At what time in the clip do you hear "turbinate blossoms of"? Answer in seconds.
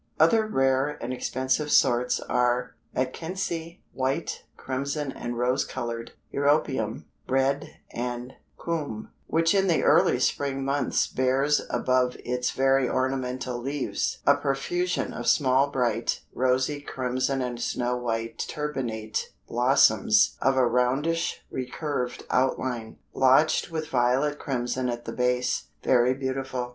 18.49-20.57